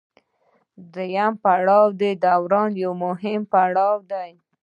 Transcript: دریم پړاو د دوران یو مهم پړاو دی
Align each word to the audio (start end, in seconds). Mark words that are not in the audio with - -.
دریم 0.93 1.33
پړاو 1.43 1.87
د 2.01 2.03
دوران 2.23 2.71
یو 2.83 2.91
مهم 3.03 3.41
پړاو 3.51 3.95
دی 4.11 4.31